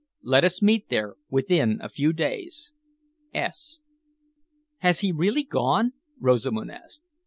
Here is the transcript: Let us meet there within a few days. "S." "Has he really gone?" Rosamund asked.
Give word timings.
Let 0.23 0.43
us 0.43 0.63
meet 0.63 0.89
there 0.89 1.15
within 1.29 1.79
a 1.79 1.87
few 1.87 2.11
days. 2.11 2.71
"S." 3.35 3.77
"Has 4.79 5.01
he 5.01 5.11
really 5.11 5.43
gone?" 5.43 5.93
Rosamund 6.19 6.71
asked. 6.71 7.03